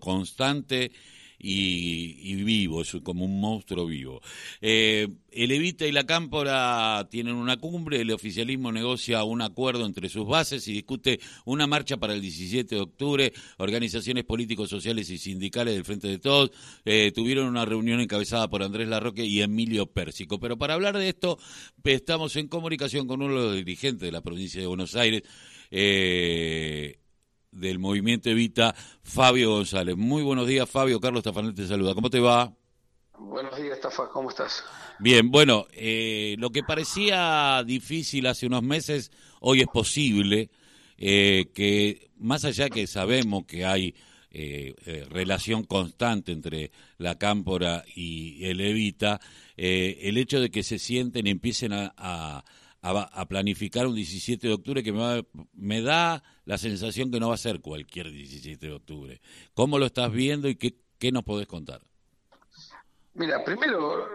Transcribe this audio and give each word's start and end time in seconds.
constante 0.00 0.92
y, 1.42 2.34
vivo, 2.44 2.82
es 2.82 2.96
como 3.02 3.24
un 3.24 3.40
monstruo 3.40 3.86
vivo. 3.86 4.20
Eh, 4.60 5.08
el 5.32 5.50
Evita 5.50 5.86
y 5.86 5.92
la 5.92 6.04
Cámpora 6.04 7.08
tienen 7.10 7.34
una 7.34 7.56
cumbre, 7.56 8.00
el 8.00 8.12
oficialismo 8.12 8.70
negocia 8.70 9.24
un 9.24 9.42
acuerdo 9.42 9.84
entre 9.84 10.08
sus 10.08 10.26
bases 10.26 10.66
y 10.68 10.72
discute 10.72 11.20
una 11.44 11.66
marcha 11.66 11.96
para 11.96 12.14
el 12.14 12.20
17 12.20 12.74
de 12.74 12.80
octubre. 12.80 13.32
Organizaciones 13.58 14.24
políticos, 14.24 14.70
sociales 14.70 15.10
y 15.10 15.18
sindicales 15.18 15.74
del 15.74 15.84
Frente 15.84 16.08
de 16.08 16.18
Todos 16.18 16.52
eh, 16.84 17.10
tuvieron 17.12 17.48
una 17.48 17.64
reunión 17.64 18.00
encabezada 18.00 18.48
por 18.48 18.62
Andrés 18.62 18.88
Larroque 18.88 19.24
y 19.24 19.42
Emilio 19.42 19.86
Pérsico. 19.86 20.38
Pero 20.38 20.56
para 20.56 20.74
hablar 20.74 20.96
de 20.96 21.08
esto, 21.08 21.38
estamos 21.82 22.36
en 22.36 22.46
comunicación 22.46 23.08
con 23.08 23.20
uno 23.20 23.34
de 23.34 23.46
los 23.46 23.56
dirigentes 23.56 24.02
de 24.02 24.12
la 24.12 24.20
provincia 24.20 24.60
de 24.60 24.66
Buenos 24.68 24.94
Aires. 24.94 25.22
Eh, 25.70 26.98
del 27.52 27.78
movimiento 27.78 28.30
Evita, 28.30 28.74
Fabio 29.02 29.50
González. 29.50 29.96
Muy 29.96 30.22
buenos 30.22 30.48
días, 30.48 30.68
Fabio. 30.68 30.98
Carlos 31.00 31.22
Tafanel 31.22 31.54
te 31.54 31.68
saluda. 31.68 31.94
¿Cómo 31.94 32.10
te 32.10 32.18
va? 32.18 32.52
Buenos 33.18 33.56
días, 33.56 33.80
Tafa. 33.80 34.08
¿Cómo 34.08 34.30
estás? 34.30 34.64
Bien, 34.98 35.30
bueno, 35.30 35.66
eh, 35.72 36.34
lo 36.38 36.50
que 36.50 36.62
parecía 36.62 37.62
difícil 37.64 38.26
hace 38.26 38.46
unos 38.46 38.62
meses, 38.62 39.12
hoy 39.40 39.60
es 39.60 39.66
posible, 39.66 40.50
eh, 40.96 41.50
que 41.54 42.10
más 42.16 42.44
allá 42.44 42.68
que 42.68 42.86
sabemos 42.86 43.44
que 43.46 43.64
hay 43.64 43.94
eh, 44.30 45.06
relación 45.10 45.64
constante 45.64 46.32
entre 46.32 46.72
la 46.98 47.16
cámpora 47.18 47.84
y 47.94 48.44
el 48.46 48.60
Evita, 48.60 49.20
el 49.56 50.16
hecho 50.16 50.40
de 50.40 50.50
que 50.50 50.62
se 50.62 50.78
sienten 50.78 51.26
y 51.26 51.30
empiecen 51.30 51.72
a 51.72 51.92
a, 51.96 52.44
planificar 53.28 53.86
un 53.86 53.94
17 53.94 54.48
de 54.48 54.54
octubre 54.54 54.82
que 54.82 54.92
me, 54.92 55.24
me 55.54 55.82
da 55.82 56.22
la 56.44 56.58
sensación 56.58 57.10
que 57.10 57.20
no 57.20 57.28
va 57.28 57.34
a 57.34 57.38
ser 57.38 57.60
cualquier 57.60 58.10
17 58.10 58.66
de 58.66 58.72
octubre. 58.72 59.20
¿Cómo 59.54 59.78
lo 59.78 59.86
estás 59.86 60.10
viendo 60.10 60.48
y 60.48 60.56
qué, 60.56 60.74
qué 60.98 61.12
nos 61.12 61.22
podés 61.22 61.46
contar? 61.46 61.80
Mira, 63.14 63.44
primero, 63.44 64.08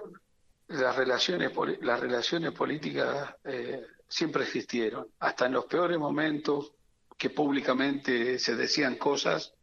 las 0.68 0.96
relaciones, 0.96 1.52
las 1.82 2.00
relaciones 2.00 2.52
políticas 2.52 3.36
eh, 3.46 3.86
siempre 4.08 4.44
existieron. 4.44 5.08
Hasta 5.20 5.46
en 5.46 5.54
los 5.54 5.66
peores 5.66 5.98
momentos 5.98 6.74
que 7.18 7.30
públicamente 7.30 8.38
se 8.38 8.56
decían 8.56 8.96
cosas, 8.96 9.54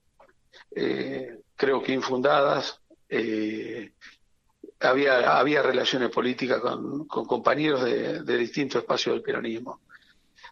eh, 0.75 1.41
creo 1.57 1.83
que 1.83 1.93
infundadas, 1.93 2.81
eh, 3.09 3.93
había, 4.85 5.39
había 5.39 5.63
relaciones 5.63 6.11
políticas 6.11 6.61
con, 6.61 7.07
compañeros 7.07 7.85
de, 7.85 8.39
distintos 8.39 8.83
espacios 8.83 9.15
del 9.15 9.23
peronismo. 9.23 9.81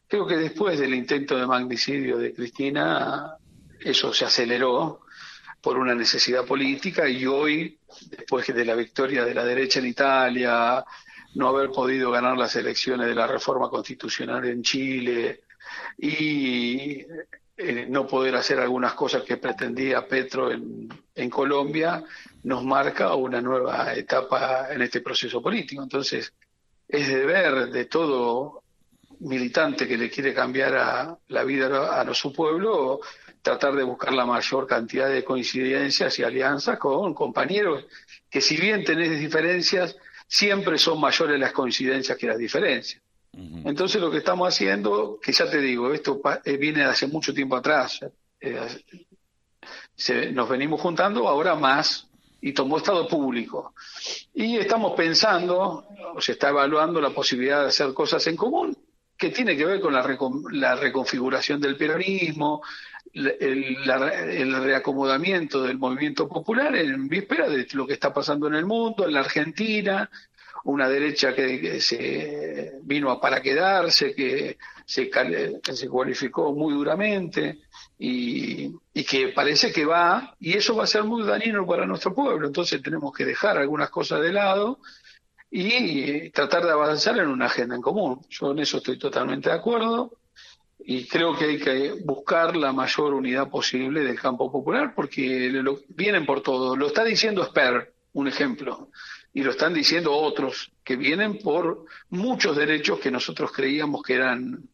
Creo 0.09 0.27
que 0.27 0.37
después 0.37 0.79
del 0.79 0.95
intento 0.95 1.37
de 1.37 1.47
magnicidio 1.47 2.19
de 2.19 2.35
Cristina, 2.35 3.37
eso 3.81 4.13
se 4.13 4.25
aceleró 4.25 5.01
por 5.61 5.79
una 5.79 5.95
necesidad 5.95 6.45
política 6.45 7.09
y 7.09 7.25
hoy, 7.25 7.79
después 8.11 8.47
de 8.47 8.65
la 8.65 8.75
victoria 8.75 9.25
de 9.25 9.35
la 9.35 9.45
derecha 9.45 9.79
en 9.79 9.87
Italia, 9.87 10.85
no 11.35 11.49
haber 11.49 11.71
podido 11.71 12.11
ganar 12.11 12.37
las 12.37 12.55
elecciones 12.57 13.07
de 13.07 13.15
la 13.15 13.27
reforma 13.27 13.71
constitucional 13.71 14.45
en 14.45 14.63
Chile 14.63 15.45
y 15.97 17.05
eh, 17.57 17.87
no 17.89 18.07
poder 18.07 18.35
hacer 18.37 18.59
algunas 18.59 18.95
cosas 18.95 19.23
que 19.23 19.37
pretendía 19.37 20.07
Petro 20.07 20.51
en, 20.51 21.31
Colombia, 21.31 22.03
nos 22.45 22.65
marca 22.65 23.15
una 23.15 23.41
nueva 23.41 23.95
etapa 23.95 24.69
en 24.71 24.83
este 24.83 25.01
proceso 25.01 25.43
político. 25.43 25.83
Entonces, 25.83 26.33
es 26.89 27.09
deber 27.09 27.71
de 27.71 27.85
todo 27.85 28.63
militante 29.21 29.87
que 29.87 29.97
le 29.97 30.11
quiere 30.11 30.35
cambiar 30.35 30.77
a, 30.77 31.19
la 31.29 31.45
vida 31.45 32.01
a, 32.01 32.15
su 32.15 32.33
pueblo 32.33 33.01
tratar 33.43 33.75
de 33.75 33.83
buscar 33.83 34.13
la 34.13 34.25
mayor 34.25 34.67
cantidad 34.67 35.09
de 35.09 35.25
coincidencias 35.25 36.19
y 36.19 36.23
alianzas 36.23 36.79
con 36.79 37.13
compañeros 37.13 37.85
que 38.31 38.41
si 38.41 38.57
bien 38.57 38.85
tenés 38.85 39.19
diferencias, 39.19 39.97
siempre 40.27 40.79
son 40.79 41.01
mayores 41.01 41.39
las 41.39 41.53
coincidencias 41.53 42.17
que 42.17 42.27
las 42.27 42.39
diferencias. 42.39 43.03
Entonces 43.35 44.01
lo 44.01 44.11
que 44.11 44.19
estamos 44.19 44.49
haciendo, 44.49 45.19
que 45.23 45.33
ya 45.33 45.51
te 45.51 45.59
digo, 45.59 45.93
esto 45.93 46.21
eh, 46.45 46.57
viene 46.59 46.81
de 46.81 46.87
hace 46.87 47.07
mucho 47.07 47.33
tiempo 47.33 47.57
atrás, 47.57 48.01
eh, 48.41 48.59
nos 50.33 50.49
venimos 50.49 50.81
juntando 50.81 51.27
ahora 51.27 51.55
más 51.55 52.09
y 52.41 52.53
tomó 52.53 52.77
estado 52.77 53.09
público. 53.09 53.75
Y 54.35 54.59
estamos 54.59 54.93
pensando, 54.95 55.87
o 56.15 56.21
se 56.21 56.33
está 56.33 56.51
evaluando 56.51 57.01
la 57.01 57.11
posibilidad 57.11 57.63
de 57.63 57.69
hacer 57.69 57.95
cosas 57.95 58.27
en 58.27 58.37
común, 58.37 58.77
que 59.17 59.31
tiene 59.31 59.57
que 59.57 59.65
ver 59.65 59.81
con 59.81 59.95
la, 59.95 60.19
la 60.51 60.75
reconfiguración 60.75 61.61
del 61.61 61.77
peronismo, 61.77 62.63
el, 63.15 64.65
reacomodamiento 64.65 65.63
del 65.63 65.79
movimiento 65.79 66.29
popular 66.29 66.75
en 66.77 67.09
víspera 67.09 67.49
de 67.49 67.67
lo 67.73 67.87
que 67.87 67.93
está 67.93 68.13
pasando 68.13 68.47
en 68.47 68.55
el 68.55 68.65
mundo, 68.65 69.07
en 69.07 69.13
la 69.13 69.21
Argentina, 69.21 70.11
una 70.65 70.89
derecha 70.89 71.35
que, 71.35 71.81
se 71.81 72.73
vino 72.83 73.21
para 73.21 73.41
quedarse, 73.41 74.15
que 74.15 74.59
se, 74.85 75.11
se 75.63 75.89
cualificó 75.89 76.53
muy 76.53 76.75
duramente 76.75 77.61
y, 77.99 78.73
que 79.05 79.29
parece 79.29 79.73
que 79.73 79.85
va, 79.85 80.35
y 80.41 80.55
eso 80.55 80.75
va 80.77 80.85
a 80.85 80.89
ser 80.89 81.05
muy 81.05 81.25
dañino 81.25 81.67
para 81.67 81.87
nuestro 81.87 82.15
pueblo. 82.15 82.47
Entonces 82.47 82.83
tenemos 82.83 83.13
que 83.13 83.25
dejar 83.25 83.59
algunas 83.59 83.91
cosas 83.91 84.21
de 84.21 84.33
lado 84.33 84.79
y 85.51 86.31
tratar 86.31 86.65
de 86.65 86.71
avanzar 86.71 87.19
en 87.19 87.29
una 87.29 87.47
agenda 87.47 87.75
en 87.75 87.83
común. 87.83 88.21
Yo 88.29 88.53
en 88.53 88.61
eso 88.61 88.79
estoy 88.79 88.99
totalmente 88.99 89.51
de 89.51 89.57
acuerdo 89.57 90.19
y 90.85 91.07
creo 91.07 91.37
que 91.37 91.45
hay 91.45 91.59
que 91.59 91.93
buscar 92.05 92.57
la 92.57 92.73
mayor 92.73 93.15
unidad 93.15 93.49
posible 93.49 94.01
del 94.03 94.19
campo 94.19 94.51
popular 94.51 94.95
porque 94.95 95.51
lo, 95.51 95.81
vienen 95.89 96.27
por 96.27 96.43
todo. 96.43 96.75
Lo 96.75 96.89
está 96.89 97.05
diciendo 97.05 97.45
Sper, 97.45 97.93
un 98.15 98.29
ejemplo 98.29 98.89
y 99.35 99.43
lo 99.43 99.53
están 99.53 99.75
diciendo 99.75 100.13
otros 100.13 100.73
que 100.85 100.97
vienen 100.97 101.39
por 101.39 101.87
muchos 102.11 102.57
derechos 102.57 102.99
que 102.99 103.11
nosotros 103.11 103.51
creíamos 103.53 104.03
que 104.03 104.15
eran 104.15 104.69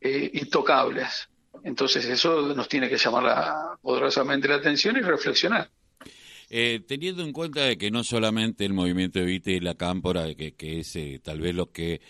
eh, 0.00 0.30
intocables. 0.34 1.28
Entonces 1.64 2.04
eso 2.06 2.54
nos 2.54 2.68
tiene 2.68 2.88
que 2.88 2.96
llamar 2.96 3.78
poderosamente 3.82 4.48
la 4.48 4.56
atención 4.56 4.96
y 4.96 5.00
reflexionar. 5.00 5.70
Eh, 6.48 6.80
teniendo 6.86 7.22
en 7.22 7.32
cuenta 7.32 7.76
que 7.76 7.90
no 7.90 8.02
solamente 8.02 8.64
el 8.64 8.72
movimiento 8.72 9.20
Evite 9.20 9.52
y 9.52 9.60
la 9.60 9.74
Cámpora, 9.74 10.34
que, 10.34 10.54
que 10.54 10.80
es 10.80 10.96
eh, 10.96 11.20
tal 11.22 11.40
vez 11.40 11.54
lo 11.54 11.70
que 11.70 12.00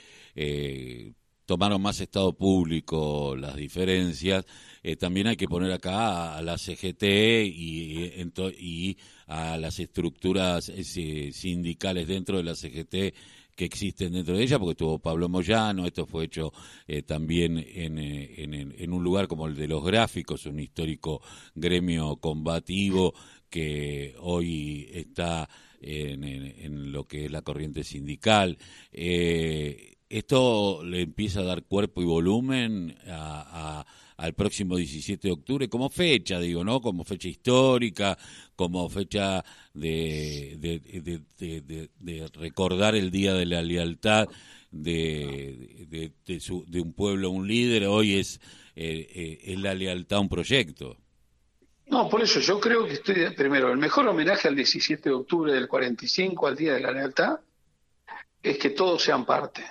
tomaron 1.51 1.83
más 1.83 2.01
estado 2.01 2.33
público 2.33 3.35
las 3.35 3.57
diferencias, 3.57 4.47
eh, 4.85 4.95
también 4.95 5.27
hay 5.27 5.37
que 5.37 5.49
poner 5.49 5.73
acá 5.73 6.37
a 6.37 6.43
la 6.43 6.57
CGT 6.57 7.03
y, 7.03 8.23
y 8.57 8.97
a 9.27 9.57
las 9.57 9.81
estructuras 9.81 10.69
eh, 10.69 11.33
sindicales 11.33 12.07
dentro 12.07 12.37
de 12.37 12.45
la 12.45 12.55
CGT 12.55 13.17
que 13.57 13.65
existen 13.65 14.13
dentro 14.13 14.37
de 14.37 14.45
ella, 14.45 14.61
porque 14.61 14.75
estuvo 14.75 15.01
Pablo 15.01 15.29
Moyano, 15.29 15.87
esto 15.87 16.07
fue 16.07 16.27
hecho 16.27 16.53
eh, 16.87 17.03
también 17.03 17.59
en, 17.59 17.99
en, 17.99 18.93
un 18.93 19.03
lugar 19.03 19.27
como 19.27 19.49
el 19.49 19.57
de 19.57 19.67
los 19.67 19.85
gráficos, 19.85 20.47
un 20.47 20.61
histórico 20.61 21.21
gremio 21.57 22.15
combativo 22.19 23.13
que 23.51 24.15
hoy 24.21 24.89
está 24.93 25.49
en, 25.81 26.93
lo 26.93 27.09
que 27.09 27.25
es 27.25 27.31
la 27.33 27.43
corriente 27.43 27.83
sindical. 27.83 28.57
Esto 30.11 30.83
le 30.85 31.01
empieza 31.03 31.41
a 31.41 31.45
dar 31.45 31.63
cuerpo 31.63 32.03
y 32.03 32.05
volumen 32.05 32.99
a 33.07 33.87
al 34.21 34.35
próximo 34.35 34.77
17 34.77 35.29
de 35.29 35.33
octubre 35.33 35.69
como 35.69 35.89
fecha, 35.89 36.39
digo, 36.39 36.63
¿no? 36.63 36.81
Como 36.83 37.05
fecha 37.05 37.29
histórica, 37.29 38.19
como 38.55 38.89
fecha 38.91 39.43
de, 39.73 40.59
de, 41.39 42.31
recordar 42.35 42.95
el 42.95 43.11
Día 43.11 43.33
de 43.33 43.47
la 43.47 43.63
Lealtad 43.63 44.29
de, 44.71 45.87
de, 45.89 46.81
un 46.81 46.93
pueblo 46.93 47.29
a 47.29 47.31
un 47.31 47.49
líder, 47.49 47.87
hoy 47.87 48.19
es, 48.19 48.41
eh, 48.77 49.09
eh, 49.15 49.39
es 49.43 49.59
la 49.59 49.75
lealtad 49.75 50.19
a 50.19 50.21
un 50.21 50.29
proyecto. 50.29 50.99
No, 51.87 52.09
por 52.09 52.23
eso 52.23 52.41
yo 52.41 52.61
creo 52.61 52.85
que 52.87 52.93
estoy, 52.93 53.31
primero, 53.35 53.73
el 53.73 53.79
mejor 53.79 54.07
homenaje 54.07 54.49
al 54.49 54.55
17 54.55 55.09
de 55.09 55.15
octubre 55.15 55.53
del 55.53 55.67
45, 55.67 56.47
al 56.47 56.57
Día 56.57 56.75
de 56.75 56.81
la 56.81 56.93
Lealtad, 56.93 57.41
es 58.43 58.59
que 58.59 58.71
todos 58.71 59.03
sean 59.03 59.25
parte 59.25 59.65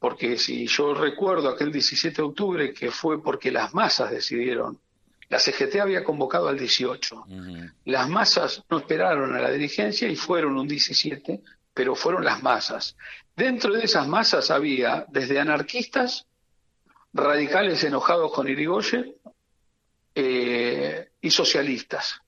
porque 0.00 0.38
si 0.38 0.66
yo 0.66 0.94
recuerdo 0.94 1.50
aquel 1.50 1.70
17 1.70 2.16
de 2.16 2.22
octubre 2.22 2.72
que 2.72 2.90
fue 2.90 3.22
porque 3.22 3.52
las 3.52 3.74
masas 3.74 4.10
decidieron, 4.10 4.80
la 5.28 5.38
CGT 5.38 5.76
había 5.76 6.02
convocado 6.02 6.48
al 6.48 6.58
18, 6.58 7.26
las 7.84 8.08
masas 8.08 8.64
no 8.68 8.78
esperaron 8.78 9.36
a 9.36 9.40
la 9.40 9.50
dirigencia 9.50 10.08
y 10.08 10.16
fueron 10.16 10.58
un 10.58 10.66
17, 10.66 11.42
pero 11.74 11.94
fueron 11.94 12.24
las 12.24 12.42
masas. 12.42 12.96
Dentro 13.36 13.74
de 13.74 13.84
esas 13.84 14.08
masas 14.08 14.50
había 14.50 15.04
desde 15.08 15.38
anarquistas, 15.38 16.26
radicales 17.12 17.84
enojados 17.84 18.32
con 18.32 18.48
Irigoyen 18.48 19.14
eh, 20.14 21.10
y 21.20 21.30
socialistas. 21.30 22.22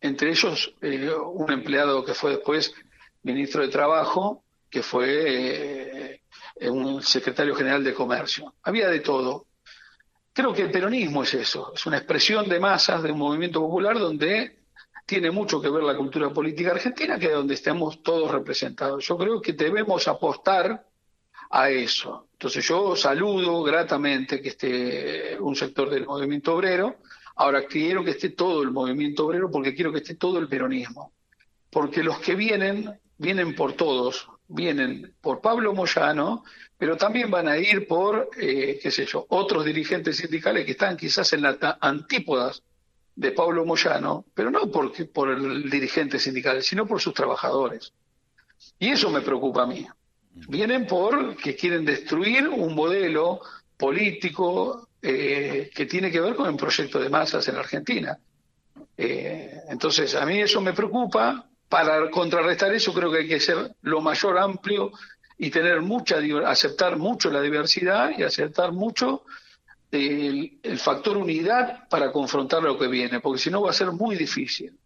Entre 0.00 0.30
ellos 0.30 0.74
eh, 0.82 1.10
un 1.10 1.50
empleado 1.52 2.04
que 2.04 2.12
fue 2.12 2.32
después 2.32 2.74
ministro 3.22 3.62
de 3.62 3.68
Trabajo, 3.68 4.42
que 4.68 4.82
fue... 4.82 6.10
Eh, 6.10 6.20
un 6.60 7.02
secretario 7.02 7.54
general 7.54 7.82
de 7.82 7.94
comercio. 7.94 8.54
Había 8.62 8.88
de 8.88 9.00
todo. 9.00 9.46
creo 10.32 10.52
que 10.52 10.62
el 10.62 10.70
peronismo 10.70 11.22
es 11.22 11.34
eso, 11.34 11.72
es 11.74 11.86
una 11.86 11.98
expresión 11.98 12.48
de 12.48 12.60
masas 12.60 13.02
de 13.02 13.12
un 13.12 13.18
movimiento 13.18 13.60
popular 13.60 13.98
donde 13.98 14.64
tiene 15.06 15.30
mucho 15.30 15.60
que 15.60 15.68
ver 15.68 15.82
la 15.82 15.96
cultura 15.96 16.30
política 16.30 16.70
argentina, 16.70 17.18
que 17.18 17.26
es 17.26 17.32
donde 17.32 17.54
estamos 17.54 18.02
todos 18.02 18.30
representados. 18.30 19.06
Yo 19.06 19.18
creo 19.18 19.40
que 19.40 19.52
debemos 19.52 20.08
apostar 20.08 20.86
a 21.50 21.70
eso. 21.70 22.28
Entonces 22.32 22.66
yo 22.66 22.96
saludo 22.96 23.62
gratamente 23.62 24.40
que 24.40 24.48
esté 24.48 25.36
un 25.38 25.54
sector 25.54 25.90
del 25.90 26.06
movimiento 26.06 26.54
obrero. 26.54 26.96
Ahora 27.36 27.66
quiero 27.66 28.04
que 28.04 28.12
esté 28.12 28.30
todo 28.30 28.62
el 28.62 28.70
movimiento 28.70 29.26
obrero 29.26 29.50
porque 29.50 29.74
quiero 29.74 29.92
que 29.92 29.98
esté 29.98 30.14
todo 30.14 30.38
el 30.38 30.48
peronismo. 30.48 31.12
Porque 31.70 32.02
los 32.02 32.18
que 32.18 32.34
vienen, 32.34 32.98
vienen 33.18 33.54
por 33.54 33.74
todos. 33.74 34.28
Vienen 34.48 35.14
por 35.20 35.40
Pablo 35.40 35.72
Moyano, 35.72 36.44
pero 36.76 36.96
también 36.96 37.30
van 37.30 37.48
a 37.48 37.56
ir 37.56 37.86
por, 37.86 38.30
eh, 38.38 38.78
qué 38.82 38.90
sé 38.90 39.06
yo, 39.06 39.24
otros 39.28 39.64
dirigentes 39.64 40.16
sindicales 40.16 40.64
que 40.64 40.72
están 40.72 40.96
quizás 40.96 41.32
en 41.32 41.42
las 41.42 41.56
antípodas 41.80 42.62
de 43.16 43.32
Pablo 43.32 43.64
Moyano, 43.64 44.24
pero 44.34 44.50
no 44.50 44.70
porque, 44.70 45.04
por 45.04 45.30
el 45.30 45.70
dirigente 45.70 46.18
sindical, 46.18 46.62
sino 46.62 46.86
por 46.86 47.00
sus 47.00 47.14
trabajadores. 47.14 47.92
Y 48.78 48.90
eso 48.90 49.10
me 49.10 49.20
preocupa 49.20 49.62
a 49.62 49.66
mí. 49.66 49.86
Vienen 50.48 50.86
porque 50.86 51.54
quieren 51.54 51.84
destruir 51.84 52.48
un 52.48 52.74
modelo 52.74 53.40
político 53.76 54.88
eh, 55.00 55.70
que 55.74 55.86
tiene 55.86 56.10
que 56.10 56.20
ver 56.20 56.34
con 56.34 56.48
el 56.48 56.56
proyecto 56.56 56.98
de 56.98 57.08
masas 57.08 57.46
en 57.48 57.56
Argentina. 57.56 58.18
Eh, 58.96 59.60
entonces, 59.68 60.14
a 60.14 60.26
mí 60.26 60.40
eso 60.40 60.60
me 60.60 60.72
preocupa. 60.72 61.48
Para 61.74 62.08
contrarrestar 62.08 62.72
eso 62.72 62.94
creo 62.94 63.10
que 63.10 63.18
hay 63.18 63.26
que 63.26 63.40
ser 63.40 63.74
lo 63.82 64.00
mayor 64.00 64.38
amplio 64.38 64.92
y 65.36 65.50
tener 65.50 65.82
mucha, 65.82 66.18
aceptar 66.46 66.96
mucho 66.96 67.32
la 67.32 67.40
diversidad 67.40 68.12
y 68.16 68.22
aceptar 68.22 68.70
mucho 68.70 69.24
el, 69.90 70.60
el, 70.62 70.78
factor 70.78 71.16
unidad 71.16 71.88
para 71.88 72.12
confrontar 72.12 72.62
lo 72.62 72.78
que 72.78 72.86
viene, 72.86 73.18
porque 73.18 73.40
si 73.40 73.50
no 73.50 73.62
va 73.62 73.70
a 73.70 73.72
ser 73.72 73.90
muy 73.90 74.14
difícil. 74.14 74.78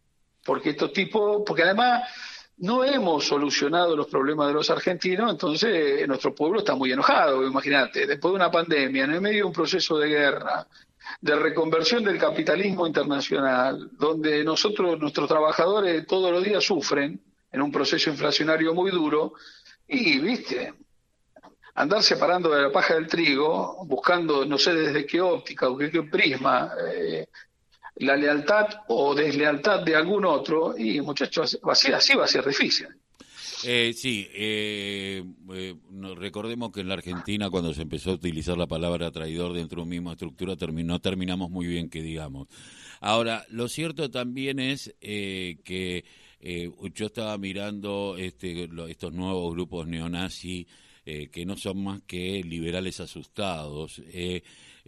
Porque 0.43 0.70
estos 0.70 0.90
tipos, 0.94 1.43
porque 1.46 1.64
además 1.64 2.08
no 2.56 2.82
hemos 2.82 3.26
solucionado 3.26 3.94
los 3.94 4.06
problemas 4.06 4.49
de 4.49 4.55
los 4.55 4.70
argentinos, 4.70 5.31
entonces 5.31 6.08
nuestro 6.08 6.34
pueblo 6.34 6.61
está 6.61 6.75
muy 6.75 6.91
enojado, 6.91 7.46
imagínate, 7.46 8.06
después 8.06 8.32
de 8.32 8.37
una 8.37 8.50
pandemia, 8.50 9.05
en 9.05 9.11
el 9.11 9.20
medio 9.20 9.41
de 9.41 9.44
un 9.44 9.52
proceso 9.52 9.99
de 9.99 10.08
guerra, 10.08 10.67
de 11.20 11.37
reconversión 11.37 12.05
del 12.05 12.19
capitalismo 12.19 12.87
internacional, 12.87 13.90
donde 13.93 14.44
nosotros, 14.44 14.99
nuestros 14.99 15.28
trabajadores 15.28 16.06
todos 16.06 16.31
los 16.31 16.44
días 16.44 16.64
sufren 16.64 17.20
en 17.50 17.62
un 17.62 17.72
proceso 17.72 18.10
inflacionario 18.10 18.75
muy 18.75 18.90
duro, 18.90 19.34
y, 19.87 20.19
viste, 20.19 20.75
andar 21.75 22.02
separando 22.02 22.50
de 22.50 22.62
la 22.62 22.72
paja 22.72 22.94
del 22.94 23.06
trigo, 23.06 23.84
buscando 23.87 24.44
no 24.44 24.58
sé 24.58 24.75
desde 24.75 25.06
qué 25.06 25.20
óptica 25.20 25.69
o 25.69 25.76
qué, 25.78 26.02
prisma, 26.02 26.72
eh, 26.93 27.26
la 27.96 28.16
lealtad 28.16 28.66
o 28.88 29.14
deslealtad 29.14 29.81
de 29.82 29.96
algún 29.96 30.25
otro, 30.25 30.76
y 30.76 31.00
muchachos, 31.00 31.58
va 31.66 31.72
a 31.72 31.76
ser 31.76 31.94
así, 31.94 32.14
va 32.14 32.25
a 32.25 32.28
ser 32.28 32.44
difícil. 32.46 32.88
Eh, 33.64 33.93
sí, 33.94 34.28
eh, 34.32 35.25
eh 35.52 35.75
recordemos 36.16 36.70
que 36.70 36.81
en 36.81 36.88
la 36.88 36.94
Argentina 36.94 37.50
cuando 37.50 37.75
se 37.75 37.82
empezó 37.82 38.10
a 38.10 38.14
utilizar 38.14 38.56
la 38.56 38.66
palabra 38.66 39.10
traidor 39.10 39.52
dentro 39.52 39.76
de 39.76 39.82
una 39.82 39.90
misma 39.90 40.12
estructura 40.12 40.56
terminó, 40.56 41.00
terminamos 41.00 41.50
muy 41.50 41.66
bien 41.66 41.88
que 41.88 42.02
digamos. 42.02 42.49
Ahora, 43.00 43.44
lo 43.50 43.69
cierto 43.69 44.10
también 44.10 44.58
es 44.58 44.94
eh, 45.00 45.58
que 45.64 46.05
yo 46.94 47.06
estaba 47.06 47.37
mirando 47.38 48.16
este, 48.16 48.69
estos 48.88 49.12
nuevos 49.12 49.52
grupos 49.55 49.87
neonazis 49.87 50.66
que 51.32 51.46
no 51.46 51.56
son 51.56 51.82
más 51.82 52.02
que 52.02 52.43
liberales 52.44 53.00
asustados. 53.00 54.02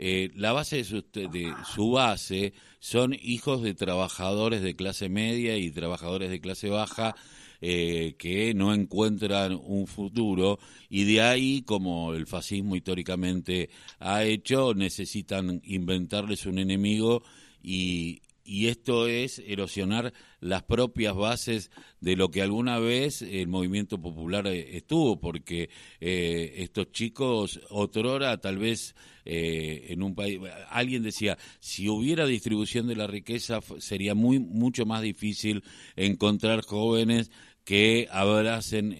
Eh, 0.02 0.30
la 0.34 0.52
base 0.52 0.76
de 0.76 0.84
su, 0.84 1.02
de 1.12 1.52
su, 1.74 1.90
base 1.90 2.54
son 2.78 3.14
hijos 3.20 3.60
de 3.60 3.74
trabajadores 3.74 4.62
de 4.62 4.74
clase 4.74 5.10
media 5.10 5.58
y 5.58 5.70
trabajadores 5.70 6.30
de 6.30 6.40
clase 6.40 6.70
baja 6.70 7.14
eh, 7.60 8.14
que 8.18 8.54
no 8.54 8.72
encuentran 8.72 9.58
un 9.62 9.86
futuro 9.86 10.58
y 10.88 11.04
de 11.04 11.22
ahí, 11.22 11.62
como 11.62 12.14
el 12.14 12.26
fascismo 12.26 12.76
históricamente 12.76 13.70
ha 13.98 14.24
hecho, 14.24 14.74
necesitan 14.74 15.60
inventarles 15.64 16.46
un 16.46 16.58
enemigo 16.58 17.22
y, 17.62 18.22
y 18.50 18.66
esto 18.66 19.06
es 19.06 19.40
erosionar 19.46 20.12
las 20.40 20.64
propias 20.64 21.14
bases 21.14 21.70
de 22.00 22.16
lo 22.16 22.32
que 22.32 22.42
alguna 22.42 22.80
vez 22.80 23.22
el 23.22 23.46
movimiento 23.46 24.02
popular 24.02 24.48
eh, 24.48 24.76
estuvo, 24.76 25.20
porque 25.20 25.70
eh, 26.00 26.54
estos 26.56 26.90
chicos, 26.90 27.60
otrora, 27.70 28.38
tal 28.38 28.58
vez 28.58 28.96
eh, 29.24 29.86
en 29.90 30.02
un 30.02 30.16
país, 30.16 30.40
alguien 30.68 31.04
decía, 31.04 31.38
si 31.60 31.88
hubiera 31.88 32.26
distribución 32.26 32.88
de 32.88 32.96
la 32.96 33.06
riqueza 33.06 33.60
sería 33.78 34.16
muy 34.16 34.40
mucho 34.40 34.84
más 34.84 35.02
difícil 35.02 35.62
encontrar 35.94 36.62
jóvenes 36.62 37.30
que 37.64 38.08
abracen 38.10 38.96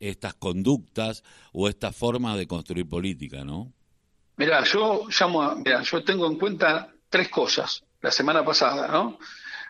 estas 0.00 0.34
conductas 0.34 1.24
o 1.52 1.68
estas 1.68 1.94
formas 1.94 2.36
de 2.38 2.46
construir 2.46 2.88
política, 2.88 3.44
¿no? 3.44 3.72
Mira, 4.36 4.62
yo 4.64 5.08
llamo, 5.08 5.56
mira, 5.56 5.82
yo 5.82 6.04
tengo 6.04 6.26
en 6.26 6.38
cuenta 6.38 6.92
tres 7.10 7.28
cosas 7.28 7.82
la 8.00 8.10
semana 8.10 8.44
pasada, 8.44 8.86
¿no? 8.88 9.18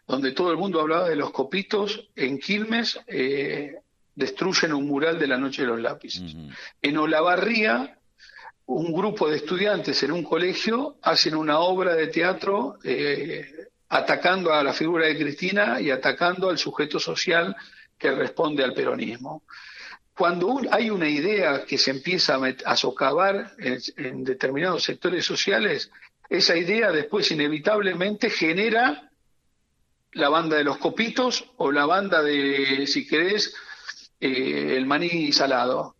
Donde 0.06 0.32
todo 0.32 0.50
el 0.50 0.58
mundo 0.58 0.80
hablaba 0.80 1.08
de 1.08 1.16
los 1.16 1.30
copitos 1.30 2.08
en 2.14 2.38
Quilmes 2.38 3.00
eh, 3.06 3.76
destruyen 4.14 4.74
un 4.74 4.86
mural 4.86 5.18
de 5.18 5.26
la 5.26 5.38
Noche 5.38 5.62
de 5.62 5.68
los 5.68 5.80
Lápices. 5.80 6.34
En 6.82 6.96
Olavarría, 6.98 7.98
un 8.66 8.92
grupo 8.92 9.28
de 9.30 9.36
estudiantes 9.36 10.02
en 10.02 10.12
un 10.12 10.22
colegio 10.22 10.96
hacen 11.02 11.34
una 11.34 11.60
obra 11.60 11.94
de 11.94 12.08
teatro 12.08 12.78
eh, 12.84 13.68
atacando 13.88 14.52
a 14.52 14.62
la 14.62 14.74
figura 14.74 15.06
de 15.06 15.16
Cristina 15.16 15.80
y 15.80 15.90
atacando 15.90 16.50
al 16.50 16.58
sujeto 16.58 17.00
social 17.00 17.56
que 17.98 18.10
responde 18.12 18.64
al 18.64 18.74
peronismo. 18.74 19.42
Cuando 20.16 20.60
hay 20.70 20.90
una 20.90 21.08
idea 21.08 21.64
que 21.64 21.78
se 21.78 21.90
empieza 21.90 22.38
a, 22.64 22.76
socavar 22.76 23.52
en 23.58 24.24
determinados 24.24 24.82
sectores 24.82 25.24
sociales, 25.24 25.90
esa 26.28 26.56
idea 26.56 26.90
después 26.90 27.30
inevitablemente 27.30 28.28
genera 28.28 29.08
la 30.12 30.28
banda 30.28 30.56
de 30.56 30.64
los 30.64 30.78
copitos 30.78 31.44
o 31.56 31.72
la 31.72 31.86
banda 31.86 32.22
de, 32.22 32.86
si 32.86 33.06
querés, 33.06 33.54
eh, 34.20 34.74
el 34.76 34.86
maní 34.86 35.32
salado. 35.32 35.96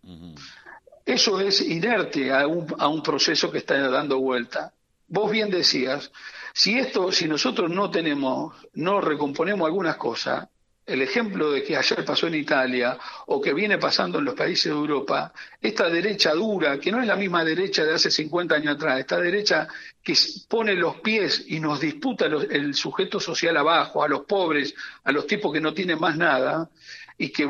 Eso 1.04 1.40
es 1.40 1.60
inerte 1.60 2.32
a 2.32 2.46
un, 2.46 2.66
a 2.78 2.88
un 2.88 3.02
proceso 3.02 3.50
que 3.50 3.58
está 3.58 3.88
dando 3.88 4.18
vuelta. 4.18 4.72
Vos 5.06 5.30
bien 5.30 5.50
decías, 5.50 6.10
si 6.52 6.78
esto, 6.78 7.12
si 7.12 7.26
nosotros 7.26 7.70
no 7.70 7.90
tenemos, 7.90 8.54
no 8.74 9.00
recomponemos 9.00 9.66
algunas 9.66 9.96
cosas, 9.96 10.48
el 10.88 11.02
ejemplo 11.02 11.52
de 11.52 11.62
que 11.62 11.76
ayer 11.76 12.04
pasó 12.04 12.26
en 12.26 12.34
Italia 12.34 12.98
o 13.26 13.40
que 13.40 13.52
viene 13.52 13.76
pasando 13.76 14.18
en 14.18 14.24
los 14.24 14.34
países 14.34 14.72
de 14.72 14.78
Europa, 14.78 15.32
esta 15.60 15.88
derecha 15.90 16.32
dura, 16.32 16.80
que 16.80 16.90
no 16.90 17.00
es 17.00 17.06
la 17.06 17.16
misma 17.16 17.44
derecha 17.44 17.84
de 17.84 17.94
hace 17.94 18.10
50 18.10 18.54
años 18.54 18.76
atrás, 18.76 18.98
esta 18.98 19.20
derecha 19.20 19.68
que 20.02 20.14
pone 20.48 20.74
los 20.74 20.96
pies 21.00 21.44
y 21.46 21.60
nos 21.60 21.78
disputa 21.78 22.24
el 22.26 22.74
sujeto 22.74 23.20
social 23.20 23.56
abajo, 23.58 24.02
a 24.02 24.08
los 24.08 24.22
pobres, 24.22 24.74
a 25.04 25.12
los 25.12 25.26
tipos 25.26 25.52
que 25.52 25.60
no 25.60 25.74
tienen 25.74 26.00
más 26.00 26.16
nada, 26.16 26.70
y 27.18 27.28
que 27.28 27.46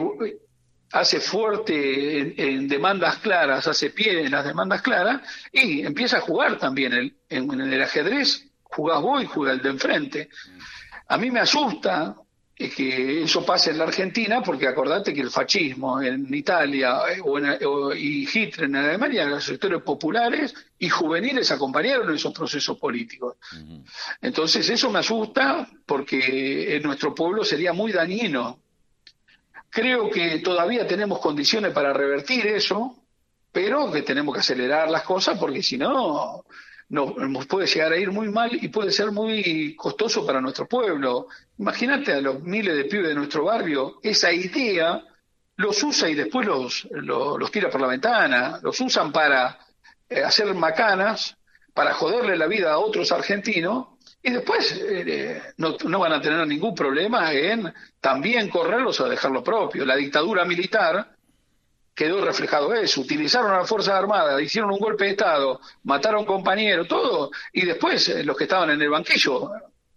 hace 0.93 1.21
fuerte 1.21 2.43
en, 2.43 2.67
demandas 2.67 3.19
claras, 3.19 3.69
hace 3.69 3.91
pie 3.91 4.25
en 4.25 4.33
las 4.33 4.45
demandas 4.45 4.83
claras, 4.83 5.23
y 5.53 5.87
empieza 5.87 6.19
a 6.19 6.23
jugar 6.23 6.59
también 6.59 7.15
en, 7.29 7.61
el 7.61 7.83
ajedrez, 7.83 8.49
jugás 8.65 9.01
vos 9.01 9.23
y 9.23 9.27
juega 9.27 9.53
el 9.53 9.63
de 9.63 9.69
enfrente. 9.69 10.29
A 11.07 11.17
mí 11.17 11.31
me 11.31 11.41
asusta 11.41 12.17
que 12.59 13.23
eso 13.23 13.47
pase 13.47 13.71
en 13.71 13.79
la 13.79 13.85
Argentina, 13.85 14.43
porque 14.43 14.67
acordate 14.67 15.15
que 15.15 15.21
el 15.21 15.31
fascismo 15.31 16.03
en 16.03 16.35
Italia 16.35 17.03
eh, 17.09 17.21
o 17.23 17.95
y 17.95 18.29
Hitler 18.33 18.65
en 18.65 18.77
Alemania, 18.77 19.27
los 19.27 19.45
sectores 19.45 19.81
populares 19.83 20.53
y 20.77 20.89
juveniles 20.89 21.53
acompañaron 21.53 22.13
esos 22.13 22.35
procesos 22.35 22.77
políticos. 22.77 23.37
Entonces 24.21 24.69
eso 24.69 24.91
me 24.91 24.99
asusta 24.99 25.69
porque 25.87 26.77
en 26.77 26.83
nuestro 26.83 27.15
pueblo 27.15 27.45
sería 27.45 27.73
muy 27.73 27.93
dañino. 27.93 28.59
Creo 29.71 30.11
que 30.11 30.41
todavía 30.41 30.85
tenemos 30.85 31.21
condiciones 31.21 31.73
para 31.73 31.93
revertir 31.93 32.45
eso, 32.49 32.97
pero 33.53 33.93
que 33.93 34.03
tenemos 34.03 34.35
que 34.35 34.41
acelerar 34.41 34.91
las 34.91 35.03
cosas 35.03 35.39
porque 35.39 35.63
si 35.63 35.79
no 35.79 36.45
nos 36.89 37.47
puede 37.47 37.67
llegar 37.67 37.93
a 37.93 37.99
ir 37.99 38.11
muy 38.11 38.31
mal 38.31 38.51
y 38.53 38.69
puede 38.69 38.91
ser 38.91 39.13
muy 39.13 39.77
costoso 39.77 40.25
para 40.25 40.41
nuestro 40.41 40.67
pueblo. 40.67 41.29
Imagínate 41.59 42.15
a 42.15 42.21
los 42.21 42.43
miles 42.43 42.77
de 42.77 42.85
pibes 42.85 43.09
de 43.09 43.15
nuestro 43.15 43.45
barrio, 43.45 43.99
esa 44.03 44.33
idea 44.33 45.05
los 45.57 45.83
usa 45.83 46.09
y 46.09 46.15
después 46.15 46.47
los, 46.47 46.89
los, 46.91 47.51
tira 47.51 47.69
por 47.69 47.81
la 47.81 47.89
ventana, 47.89 48.61
los 48.63 48.81
usan 48.81 49.13
para 49.13 49.59
eh, 50.09 50.23
hacer 50.23 50.55
macanas, 50.55 51.37
para 51.75 51.95
joderle 51.95 52.37
la 52.37 52.47
vida 52.47 52.73
a 52.73 52.79
otros 52.79 53.13
argentinos 53.13 53.89
y 54.23 54.31
después 54.31 54.81
eh, 54.81 55.43
no, 55.59 55.77
no, 55.85 55.99
van 55.99 56.13
a 56.13 56.21
tener 56.21 56.47
ningún 56.47 56.75
problema 56.75 57.33
en 57.33 57.73
también 58.01 58.49
correrlos 58.49 59.01
o 59.01 59.09
dejar 59.09 59.31
lo 59.31 59.43
propio. 59.43 59.85
La 59.85 59.97
dictadura 59.97 60.45
militar 60.45 61.18
quedó 61.99 62.25
reflejado 62.25 62.73
eso. 62.75 63.01
Utilizaron 63.01 63.51
a 63.51 63.59
las 63.59 63.69
Fuerzas 63.69 63.95
Armadas, 63.95 64.41
hicieron 64.41 64.71
un 64.71 64.79
golpe 64.79 65.07
de 65.07 65.11
Estado, 65.11 65.61
mataron 65.83 66.25
compañeros, 66.25 66.87
todo, 66.87 67.33
y 67.53 67.67
después 67.67 68.09
eh, 68.09 68.23
los 68.23 68.37
que 68.37 68.45
estaban 68.45 68.71
en 68.71 68.81
el 68.81 68.89
banquillo 68.89 69.51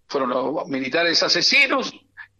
fueron 0.08 0.32
los 0.32 0.68
militares 0.68 1.22
asesinos, 1.22 1.94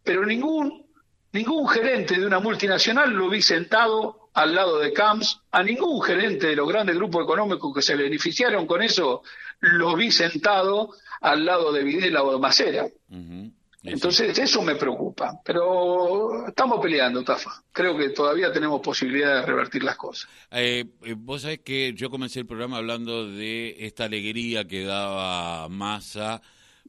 pero 0.04 0.26
ningún, 0.26 0.88
ningún 1.32 1.70
gerente 1.70 2.20
de 2.20 2.26
una 2.26 2.40
multinacional 2.40 3.12
lo 3.12 3.30
vi 3.30 3.44
sentado 3.44 4.30
al 4.34 4.56
lado 4.56 4.80
de 4.80 4.94
Camps, 4.94 5.42
a 5.52 5.62
ningún 5.62 6.02
gerente 6.02 6.48
de 6.48 6.56
los 6.56 6.68
grandes 6.68 6.96
grupos 6.96 7.24
económicos 7.24 7.72
que 7.76 7.84
se 7.84 7.96
beneficiaron 7.96 8.66
con 8.66 8.82
eso, 8.82 9.22
lo 9.60 9.96
vi 9.96 10.12
sentado 10.12 10.90
al 11.22 11.46
lado 11.46 11.72
de 11.72 11.84
Videla 11.84 12.24
o 12.24 12.32
de 12.32 12.40
Macera. 12.40 12.88
Entonces 13.84 14.38
eso 14.38 14.62
me 14.62 14.76
preocupa, 14.76 15.42
pero 15.44 16.48
estamos 16.48 16.80
peleando, 16.80 17.24
Tafa. 17.24 17.64
Creo 17.72 17.98
que 17.98 18.10
todavía 18.10 18.52
tenemos 18.52 18.80
posibilidad 18.82 19.42
de 19.42 19.46
revertir 19.46 19.84
las 19.84 19.98
cosas. 19.98 20.30
Eh, 20.52 20.86
eh, 21.04 21.16
vos 21.18 21.42
sabés 21.42 21.60
que 21.60 21.94
yo 21.96 22.12
comencé 22.12 22.40
el 22.40 22.46
programa 22.46 22.78
hablando 22.78 23.28
de 23.28 23.76
esta 23.80 24.06
alegría 24.06 24.68
que 24.68 24.84
daba 24.84 25.68
Massa 25.70 26.42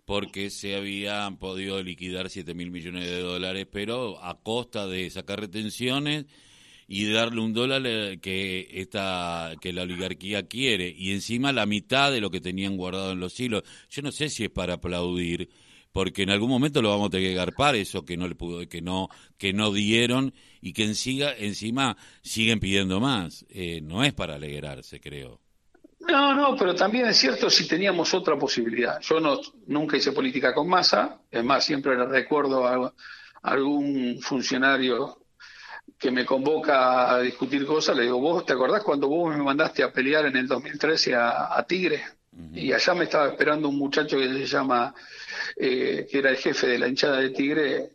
porque 0.05 0.51
se 0.51 0.77
habían 0.77 1.39
podido 1.39 1.83
liquidar 1.83 2.29
7 2.29 2.55
mil 2.55 2.71
millones 2.71 3.07
de 3.07 3.21
dólares, 3.21 3.67
pero 3.71 4.23
a 4.23 4.39
costa 4.43 4.87
de 4.87 5.09
sacar 5.09 5.41
retenciones 5.41 6.27
y 6.89 7.11
darle 7.11 7.41
un 7.41 7.55
dólar 7.55 7.83
eh, 7.87 8.19
que 8.21 8.69
esta 8.71 9.53
que 9.63 9.73
la 9.73 9.83
oligarquía 9.83 10.47
quiere 10.47 10.95
y 10.95 11.13
encima 11.13 11.53
la 11.53 11.65
mitad 11.65 12.13
de 12.13 12.21
lo 12.21 12.31
que 12.31 12.41
tenían 12.43 12.77
guardado 12.77 13.13
en 13.13 13.21
los 13.21 13.41
hilos. 13.41 13.63
Yo 13.89 14.03
no 14.03 14.13
sé 14.13 14.29
si 14.29 14.45
es 14.45 14.51
para 14.51 14.75
aplaudir 14.75 15.49
porque 15.93 16.23
en 16.23 16.31
algún 16.31 16.49
momento 16.49 16.83
lo 16.83 16.91
vamos 16.91 17.09
a 17.09 17.11
tener 17.11 17.29
que 17.29 17.35
garpar 17.35 17.77
eso 17.77 18.05
que 18.05 18.17
no 18.17 18.27
le 18.27 18.35
pudo, 18.35 18.67
que 18.69 18.81
no, 18.81 19.09
que 19.39 19.53
no 19.53 19.73
dieron 19.73 20.35
y 20.61 20.73
que 20.73 20.85
encima 20.85 21.97
siguen 22.23 22.61
pidiendo 22.61 22.99
más. 22.99 23.45
Eh, 23.51 23.81
no 23.83 24.03
es 24.03 24.13
para 24.13 24.35
alegrarse, 24.35 25.01
creo. 25.01 25.41
No, 26.01 26.35
no, 26.35 26.57
pero 26.57 26.75
también 26.75 27.07
es 27.07 27.17
cierto 27.17 27.49
si 27.49 27.69
teníamos 27.69 28.13
otra 28.15 28.37
posibilidad. 28.37 29.01
Yo 29.01 29.21
no, 29.21 29.41
nunca 29.67 29.97
hice 29.97 30.13
política 30.13 30.53
con 30.53 30.69
masa, 30.69 31.21
es 31.31 31.45
más, 31.45 31.65
siempre 31.65 31.97
le 31.97 32.07
recuerdo 32.07 32.67
a, 32.67 32.93
algún 33.43 34.19
funcionario 34.21 35.19
que 35.99 36.11
me 36.11 36.25
convoca 36.25 37.13
a 37.13 37.21
discutir 37.21 37.67
cosas, 37.67 37.97
le 37.97 38.05
digo, 38.05 38.21
vos, 38.21 38.45
¿te 38.45 38.53
acordás 38.53 38.83
cuando 38.83 39.09
vos 39.09 39.37
me 39.37 39.43
mandaste 39.43 39.83
a 39.83 39.93
pelear 39.93 40.27
en 40.27 40.37
el 40.37 40.47
2013 40.49 41.15
a, 41.15 41.57
a 41.57 41.63
Tigre? 41.65 42.03
Y 42.55 42.73
allá 42.73 42.95
me 42.95 43.05
estaba 43.05 43.29
esperando 43.29 43.69
un 43.69 43.77
muchacho 43.77 44.17
que 44.17 44.29
se 44.29 44.47
llama 44.47 44.95
eh, 45.57 46.07
que 46.11 46.19
era 46.19 46.31
el 46.31 46.37
jefe 46.37 46.67
de 46.67 46.79
la 46.79 46.89
hinchada 46.89 47.19
de 47.19 47.31
Tigre, 47.31 47.91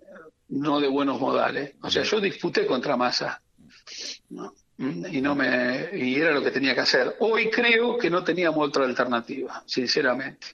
no 0.50 0.79
de 0.79 0.88
buenos 0.88 1.20
modales. 1.20 1.74
O 1.82 1.89
sea, 1.89 2.03
yo 2.03 2.20
disputé 2.20 2.65
contra 2.65 2.96
Massa. 2.96 3.41
Y 4.79 5.22
no 5.22 5.34
me 5.34 5.89
y 5.94 6.15
era 6.15 6.32
lo 6.32 6.44
que 6.44 6.51
tenía 6.51 6.75
que 6.75 6.82
hacer. 6.82 7.15
Hoy 7.20 7.50
creo 7.50 7.98
que 7.98 8.12
no 8.12 8.24
teníamos 8.24 8.67
otra 8.67 8.86
alternativa, 8.86 9.63
sinceramente. 9.65 10.48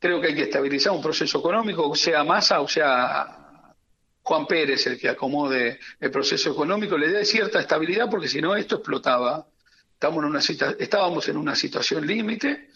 Creo 0.00 0.20
que 0.20 0.28
hay 0.28 0.34
que 0.34 0.42
estabilizar 0.42 0.92
un 0.92 1.02
proceso 1.02 1.38
económico, 1.38 1.94
sea 1.94 2.24
Massa 2.24 2.60
o 2.60 2.68
sea 2.68 3.74
Juan 4.22 4.46
Pérez 4.46 4.86
el 4.88 4.98
que 4.98 5.08
acomode 5.08 5.78
el 6.00 6.10
proceso 6.10 6.50
económico, 6.50 6.98
le 6.98 7.08
dé 7.08 7.24
cierta 7.24 7.60
estabilidad 7.60 8.10
porque 8.10 8.28
si 8.28 8.40
no 8.40 8.56
esto 8.56 8.76
explotaba. 8.76 9.46
Estamos 9.94 10.18
en 10.18 10.30
una 10.30 10.38
estábamos 10.78 11.28
en 11.28 11.36
una 11.36 11.56
situación 11.56 12.06
límite 12.06 12.68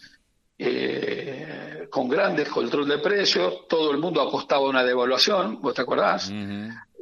eh, 0.57 1.87
con 1.89 2.09
grandes 2.09 2.49
control 2.49 2.87
de 2.87 2.99
precios, 2.99 3.67
todo 3.67 3.91
el 3.91 3.97
mundo 3.97 4.21
apostaba 4.21 4.65
a 4.65 4.69
una 4.69 4.83
devaluación, 4.83 5.61
¿vos 5.61 5.73
te 5.73 5.81
acordás? 5.81 6.31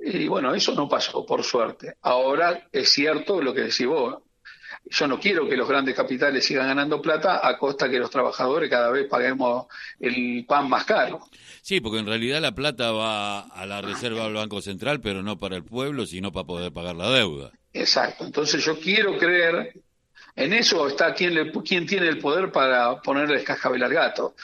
Y 0.04 0.28
bueno, 0.28 0.54
eso 0.54 0.74
no 0.74 0.90
pasó, 0.90 1.26
por 1.26 1.44
suerte. 1.44 1.96
Ahora 2.02 2.68
es 2.72 2.90
cierto 2.90 3.42
lo 3.42 3.54
que 3.54 3.62
decís 3.62 3.86
vos. 3.86 4.18
Yo 4.86 5.08
no 5.08 5.20
quiero 5.20 5.48
que 5.48 5.56
los 5.56 5.70
grandes 5.70 5.96
capitales 5.96 6.44
sigan 6.44 6.68
ganando 6.68 7.02
plata 7.02 7.48
a 7.48 7.58
costa 7.58 7.90
que 7.90 8.00
los 8.00 8.10
trabajadores 8.10 8.70
cada 8.70 8.90
vez 8.90 9.08
paguemos 9.08 9.68
el 10.00 10.44
pan 10.48 10.68
más 10.68 10.86
caro. 10.86 11.22
Sí, 11.62 11.80
porque 11.80 12.00
en 12.00 12.08
realidad 12.08 12.42
la 12.42 12.56
plata 12.56 12.92
va 12.92 13.42
a 13.42 13.66
la 13.66 13.82
reserva 13.82 14.24
del 14.24 14.34
Banco 14.34 14.62
Central, 14.62 15.00
pero 15.00 15.22
no 15.22 15.38
para 15.38 15.56
el 15.56 15.64
pueblo, 15.64 16.06
sino 16.06 16.32
para 16.32 16.48
poder 16.48 16.74
pagar 16.74 16.96
la 16.96 17.10
deuda. 17.12 17.52
Exacto. 17.74 18.26
Entonces 18.26 18.66
yo 18.66 18.80
quiero 18.80 19.18
creer 19.18 19.74
en 20.36 20.54
eso 20.54 20.88
está 20.88 21.14
quien, 21.14 21.36
le, 21.36 21.52
quien 21.52 21.86
tiene 21.86 22.08
el 22.08 22.20
poder 22.20 22.52
para 22.52 23.02
ponerle 23.02 23.44
cascabel 23.44 23.84
al 23.84 23.94
gato. 23.94 24.36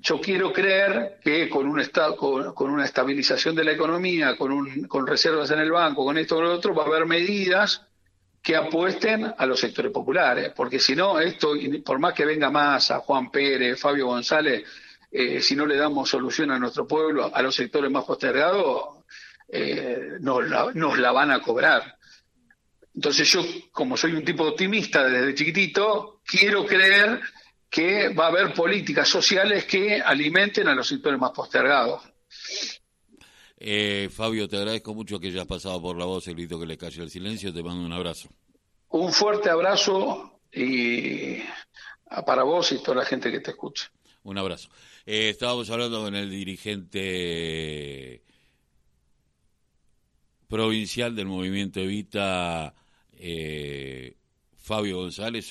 Yo 0.00 0.20
quiero 0.20 0.52
creer 0.52 1.18
que 1.22 1.48
con, 1.48 1.66
un 1.66 1.80
estado, 1.80 2.16
con, 2.16 2.70
una 2.70 2.84
estabilización 2.84 3.54
de 3.54 3.64
la 3.64 3.72
economía, 3.72 4.36
con, 4.36 4.52
un, 4.52 4.84
con 4.84 5.06
reservas 5.06 5.50
en 5.50 5.60
el 5.60 5.70
banco, 5.70 6.04
con 6.04 6.18
esto 6.18 6.36
o 6.36 6.42
lo 6.42 6.52
otro, 6.52 6.74
va 6.74 6.84
a 6.84 6.86
haber 6.86 7.06
medidas 7.06 7.82
que 8.42 8.56
apuesten 8.56 9.32
a 9.38 9.46
los 9.46 9.60
sectores 9.60 9.92
populares, 9.92 10.52
porque 10.54 10.80
si 10.80 10.96
no, 10.96 11.20
esto, 11.20 11.52
por 11.84 12.00
más 12.00 12.12
que 12.12 12.24
venga 12.24 12.50
más 12.50 12.90
a 12.90 12.98
Juan 12.98 13.30
Pérez, 13.30 13.78
Fabio 13.78 14.06
González, 14.06 14.64
eh, 15.10 15.40
si 15.40 15.54
no 15.54 15.64
le 15.64 15.76
damos 15.76 16.08
solución 16.10 16.50
a 16.50 16.58
nuestro 16.58 16.86
pueblo, 16.86 17.30
a 17.32 17.40
los 17.40 17.54
sectores 17.54 17.90
más 17.90 18.04
postergados, 18.04 18.98
eh, 19.48 20.16
nos 20.20 20.98
la 20.98 21.12
van 21.12 21.30
a 21.30 21.40
cobrar. 21.40 21.96
Entonces 22.94 23.30
yo, 23.30 23.42
como 23.70 23.96
soy 23.96 24.12
un 24.12 24.24
tipo 24.24 24.44
optimista 24.44 25.08
desde 25.08 25.34
chiquitito, 25.34 26.20
quiero 26.24 26.66
creer 26.66 27.20
que 27.70 28.10
va 28.10 28.26
a 28.26 28.28
haber 28.28 28.52
políticas 28.52 29.08
sociales 29.08 29.64
que 29.64 30.00
alimenten 30.00 30.68
a 30.68 30.74
los 30.74 30.86
sectores 30.86 31.18
más 31.18 31.30
postergados. 31.30 32.02
Eh, 33.56 34.10
Fabio, 34.12 34.46
te 34.46 34.56
agradezco 34.56 34.92
mucho 34.92 35.18
que 35.18 35.28
hayas 35.28 35.46
pasado 35.46 35.80
por 35.80 35.96
la 35.96 36.04
voz, 36.04 36.26
el 36.28 36.34
grito 36.34 36.60
que 36.60 36.66
le 36.66 36.76
cayó 36.76 37.02
el 37.02 37.10
silencio. 37.10 37.52
Te 37.52 37.62
mando 37.62 37.86
un 37.86 37.92
abrazo. 37.92 38.28
Un 38.90 39.10
fuerte 39.12 39.48
abrazo 39.48 40.40
y 40.52 41.38
para 42.26 42.42
vos 42.42 42.72
y 42.72 42.82
toda 42.82 42.98
la 42.98 43.04
gente 43.06 43.30
que 43.30 43.40
te 43.40 43.52
escucha. 43.52 43.90
Un 44.24 44.36
abrazo. 44.36 44.68
Eh, 45.06 45.30
estábamos 45.30 45.70
hablando 45.70 46.02
con 46.02 46.14
el 46.14 46.30
dirigente 46.30 48.22
provincial 50.46 51.16
del 51.16 51.26
movimiento 51.26 51.80
Evita 51.80 52.74
eh, 53.22 54.16
Fabio 54.56 54.96
González 54.98 55.50